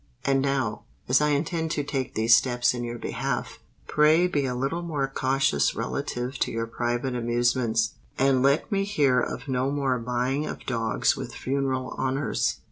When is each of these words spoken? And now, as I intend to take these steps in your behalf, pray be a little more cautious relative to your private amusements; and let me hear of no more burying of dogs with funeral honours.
And 0.25 0.41
now, 0.41 0.81
as 1.07 1.21
I 1.21 1.29
intend 1.29 1.69
to 1.77 1.83
take 1.83 2.15
these 2.15 2.35
steps 2.35 2.73
in 2.73 2.83
your 2.83 2.97
behalf, 2.97 3.59
pray 3.85 4.25
be 4.25 4.45
a 4.47 4.55
little 4.55 4.81
more 4.81 5.07
cautious 5.07 5.75
relative 5.75 6.39
to 6.39 6.51
your 6.51 6.65
private 6.65 7.13
amusements; 7.15 7.91
and 8.17 8.41
let 8.41 8.71
me 8.71 8.83
hear 8.83 9.19
of 9.21 9.47
no 9.47 9.69
more 9.69 9.99
burying 9.99 10.47
of 10.47 10.65
dogs 10.65 11.15
with 11.15 11.35
funeral 11.35 11.93
honours. 11.99 12.55